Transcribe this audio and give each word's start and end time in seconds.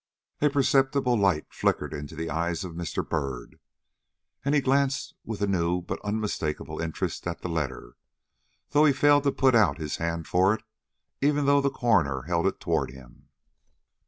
A 0.41 0.49
perceptible 0.49 1.15
light 1.15 1.45
flickered 1.53 1.93
into 1.93 2.15
the 2.15 2.27
eyes 2.31 2.63
of 2.63 2.73
Mr. 2.73 3.07
Byrd, 3.07 3.59
and 4.43 4.55
he 4.55 4.59
glanced 4.61 5.13
with 5.23 5.43
a 5.43 5.45
new 5.47 5.83
but 5.83 5.99
unmistakable 6.03 6.81
interest 6.81 7.27
at 7.27 7.41
the 7.41 7.47
letter, 7.47 7.97
though 8.71 8.85
he 8.85 8.93
failed 8.93 9.25
to 9.25 9.31
put 9.31 9.53
out 9.53 9.77
his 9.77 9.97
hand 9.97 10.27
for 10.27 10.55
it, 10.55 10.63
even 11.21 11.45
though 11.45 11.61
the 11.61 11.69
coroner 11.69 12.23
held 12.23 12.47
it 12.47 12.59
toward 12.59 12.89
him. 12.89 13.27